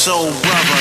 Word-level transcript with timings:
soul 0.00 0.30
brother. 0.40 0.79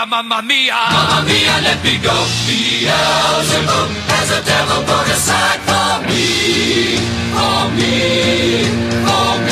mia, 0.00 0.06
mamma 0.06 0.42
mia. 0.42 0.74
Mamma 0.92 1.22
mia, 1.26 1.60
let 1.62 1.82
me 1.84 1.98
go. 1.98 2.14
Beelzebub 2.46 3.90
has 4.08 4.30
a 4.30 4.42
devil 4.44 4.82
put 4.84 5.06
aside 5.08 5.60
for 5.68 6.00
me, 6.08 6.96
for 7.34 7.70
me, 7.76 8.64
for 9.04 9.44
me. 9.44 9.49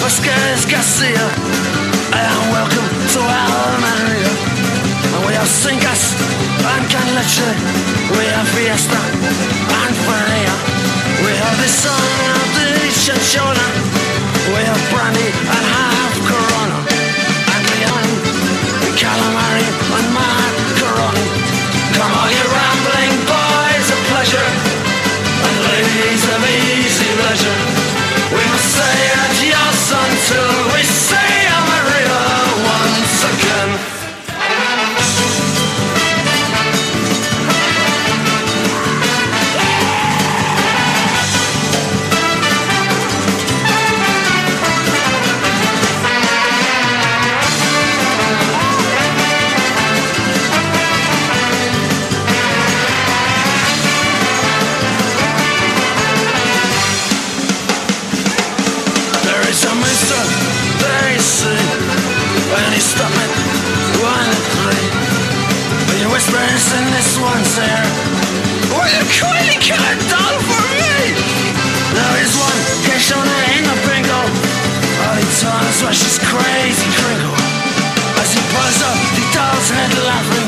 for 0.00 0.10
Skies 0.10 0.64
Garcia. 0.66 1.26
I 2.14 2.22
am 2.22 2.44
welcome 2.54 2.88
to 3.14 3.20
Almeria. 3.20 4.32
And 5.14 5.22
we 5.26 5.32
have 5.34 5.50
Singas 5.50 6.14
and 6.72 6.84
Can 6.90 7.08
Leche. 7.18 7.50
We 8.14 8.24
have 8.34 8.48
Fiesta 8.54 9.00
and 9.82 9.94
fire. 10.06 10.56
We 11.24 11.32
have 11.42 11.56
the 11.58 11.70
son 11.70 11.98
of 12.38 12.46
the 12.58 12.68
Shoshona. 13.02 13.66
We 14.54 14.60
have 14.70 14.82
Brandy 14.90 15.30
there. 67.58 67.86
Were 68.72 68.88
you 68.88 69.04
kindly 69.18 69.58
killing 69.58 70.00
for 70.48 70.62
me? 70.78 70.94
Now 71.94 72.10
one 72.38 72.58
hitched 72.86 73.12
on 73.16 73.26
a 73.26 73.38
hanger, 73.50 73.78
bingo. 73.86 74.20
All 75.02 75.16
he 75.18 75.26
taught 75.40 75.66
us 75.66 75.82
she's 75.94 76.18
crazy, 76.22 76.88
crinkle. 77.00 77.38
As 78.20 78.30
he 78.34 78.42
pulls 78.52 78.80
up 78.82 78.98
the 79.16 79.24
doll's 79.34 79.68
head 79.70 79.92
laughing. 80.06 80.47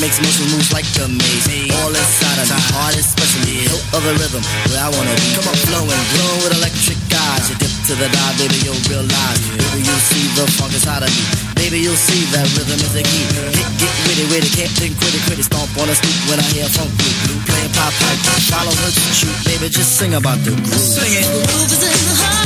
makes 0.00 0.16
motion 0.24 0.48
moves 0.48 0.72
like 0.72 0.88
the 0.96 1.04
maze. 1.06 1.46
All 1.76 1.92
inside 1.92 2.40
of 2.40 2.48
me, 2.48 2.58
heart 2.72 2.96
especially. 2.96 3.68
No 3.68 3.76
other 3.92 4.16
rhythm 4.16 4.40
where 4.72 4.80
I 4.80 4.88
wanna 4.88 5.12
be. 5.12 5.28
Come 5.36 5.46
on, 5.52 5.56
flowing, 5.68 6.02
glowing 6.16 6.40
with 6.40 6.56
electric 6.56 6.98
eyes. 7.12 7.52
You 7.52 7.56
dip 7.60 7.72
to 7.92 7.94
the 8.00 8.08
dive, 8.08 8.36
baby, 8.40 8.58
you'll 8.64 8.80
realize. 8.88 9.40
Baby, 9.60 9.84
you'll 9.84 10.04
see 10.08 10.24
the 10.34 10.48
funk 10.56 10.72
inside 10.72 11.04
of 11.04 11.12
me. 11.12 11.24
Baby, 11.54 11.84
you'll 11.84 12.00
see 12.00 12.24
that 12.32 12.48
rhythm 12.56 12.80
is 12.80 12.92
the 12.96 13.04
key. 13.04 13.24
Hit, 13.52 13.68
get 13.76 13.94
witty, 14.08 14.24
witty, 14.32 14.50
can't 14.56 14.72
think 14.72 14.96
quitty, 14.96 15.20
quitty. 15.28 15.44
Stomp 15.44 15.68
on 15.76 15.92
a 15.92 15.94
stoop 15.94 16.16
when 16.32 16.40
I 16.40 16.46
hear 16.48 16.66
funk 16.72 16.90
blue. 16.96 17.14
blue 17.28 17.40
playing 17.44 17.72
pop 17.76 17.92
pipe, 17.92 18.20
follow 18.48 18.72
her 18.72 18.90
to 18.90 19.02
shoot. 19.12 19.36
Baby, 19.44 19.68
just 19.68 20.00
sing 20.00 20.16
about 20.16 20.40
the 20.48 20.56
groove. 20.56 20.80
Sing 20.80 21.12
it. 21.12 21.28
The 21.28 21.44
groove 21.44 21.70
is 21.76 21.82
in 21.84 21.92
the 22.08 22.16
heart. 22.24 22.39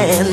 man 0.00 0.29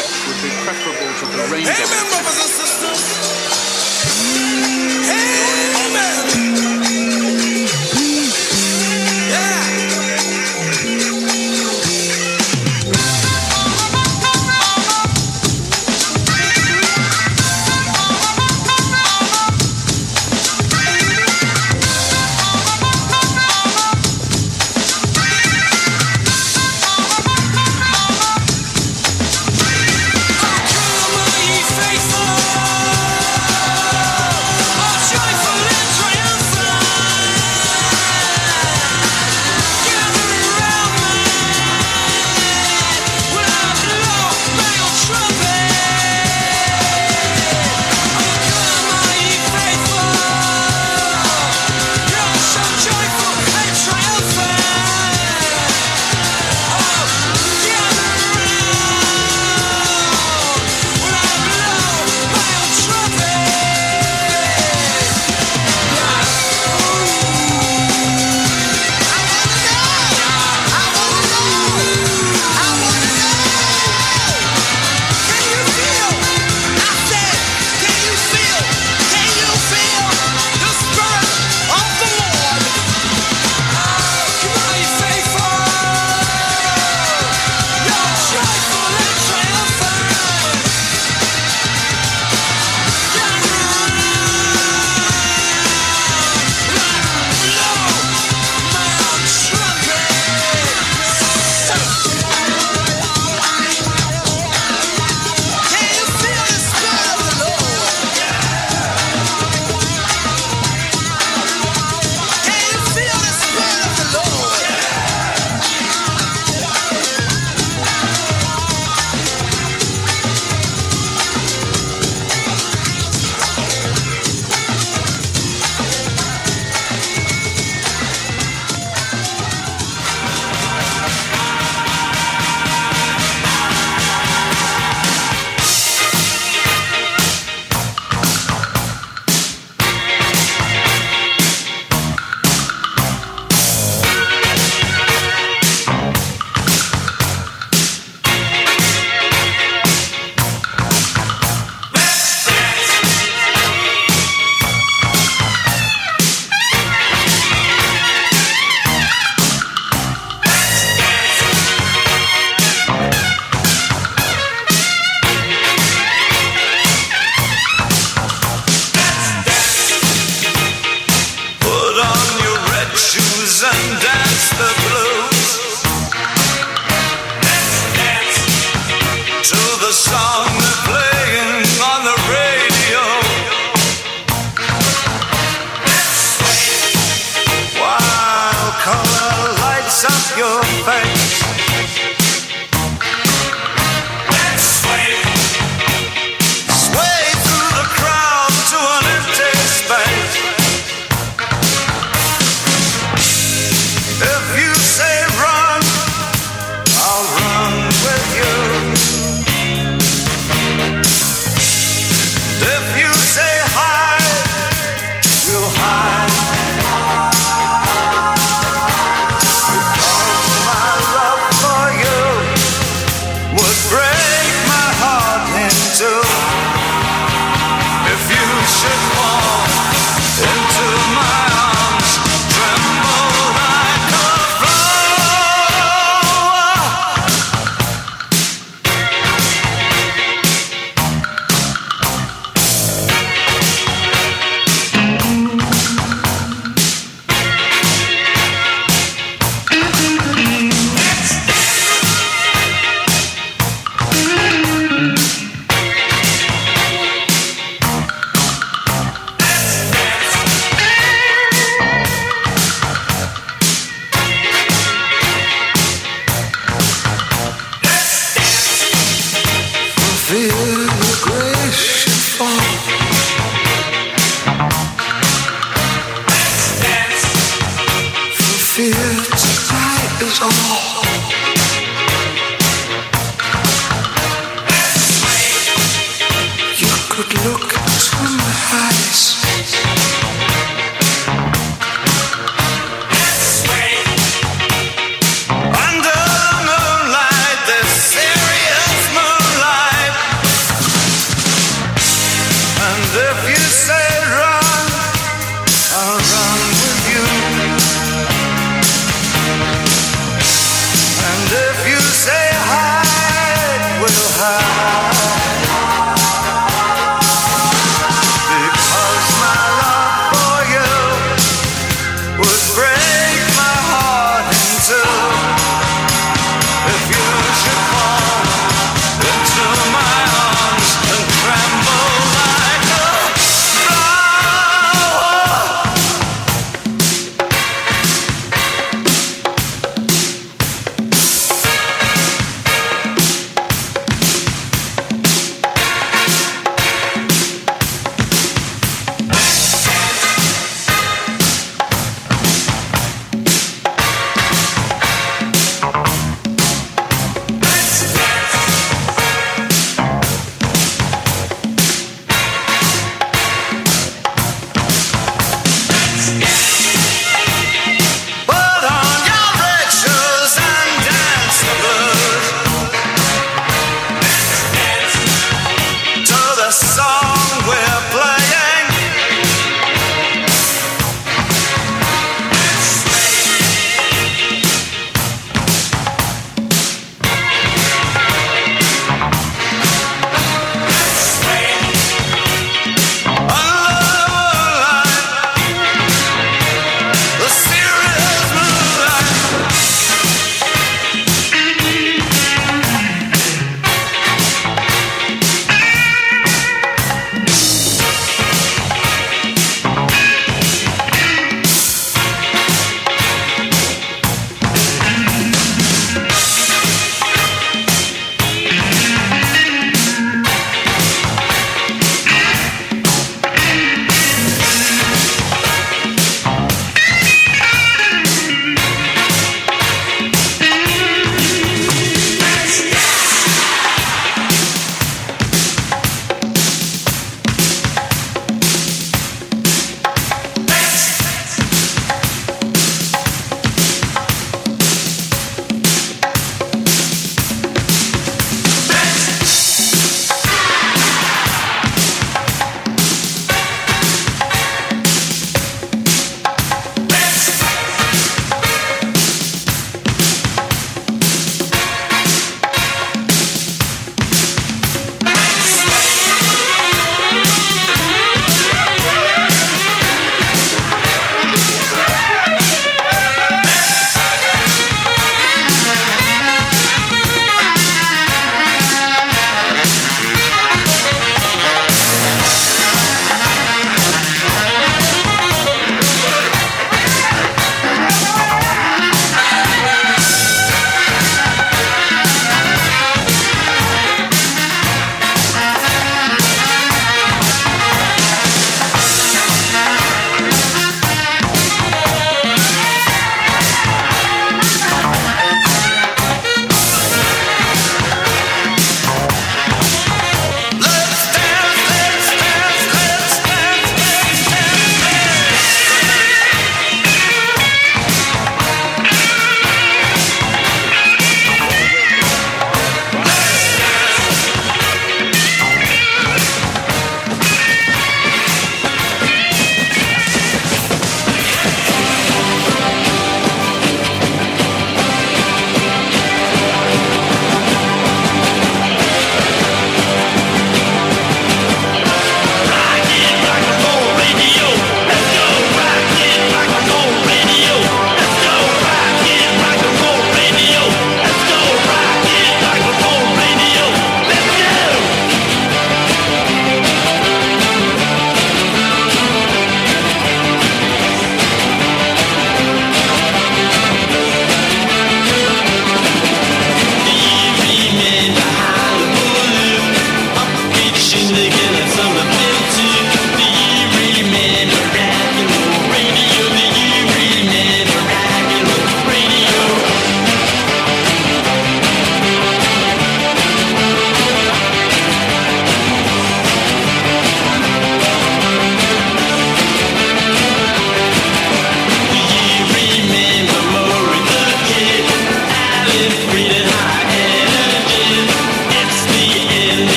would 0.00 0.40
be 0.40 0.48
preferable 0.64 1.12
to 1.20 1.24
the 1.36 1.44
rainbow. 1.52 1.68
Hey, 1.68 1.84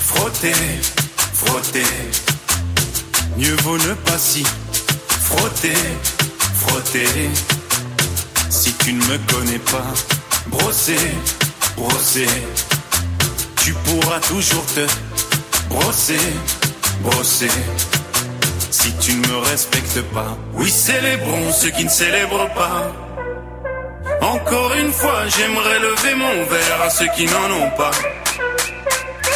Frotter, 0.00 0.52
frotter. 1.32 1.82
Mieux 3.38 3.56
vaut 3.62 3.78
ne 3.78 3.94
pas 3.94 4.18
si 4.18 4.44
frotter, 5.08 5.72
frotter. 6.54 7.06
Si 8.50 8.74
tu 8.74 8.92
ne 8.92 9.02
me 9.06 9.18
connais 9.32 9.58
pas, 9.60 9.94
brosser, 10.48 11.14
brosser. 11.74 12.28
Tu 13.64 13.72
pourras 13.72 14.20
toujours 14.20 14.66
te 14.66 14.86
brosser, 15.70 16.20
brosser. 17.02 17.48
Si 18.80 18.92
tu 19.00 19.12
ne 19.16 19.26
me 19.26 19.38
respectes 19.38 20.02
pas, 20.14 20.38
oui, 20.54 20.70
célébrons 20.70 21.50
ceux 21.52 21.70
qui 21.70 21.84
ne 21.84 21.88
célèbrent 21.88 22.48
pas. 22.54 22.92
Encore 24.22 24.72
une 24.74 24.92
fois, 24.92 25.26
j'aimerais 25.26 25.80
lever 25.80 26.14
mon 26.14 26.44
verre 26.44 26.82
à 26.84 26.88
ceux 26.88 27.08
qui 27.16 27.26
n'en 27.26 27.50
ont 27.60 27.70
pas. 27.76 27.90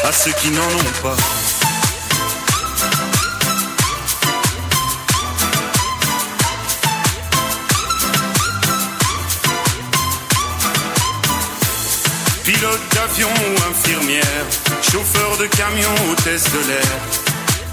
À 0.05 0.12
ceux 0.12 0.30
qui 0.40 0.49
n'en 0.51 0.62
ont 0.62 0.95
pas. 1.03 1.16
Pilote 12.45 12.80
d'avion 12.95 13.28
ou 13.28 13.70
infirmière, 13.70 14.47
chauffeur 14.82 15.36
de 15.38 15.47
camion, 15.47 16.12
hôtesse 16.12 16.45
de 16.45 16.68
l'air, 16.68 17.21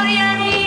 gloria 0.00 0.32
a 0.32 0.36
Dios. 0.36 0.59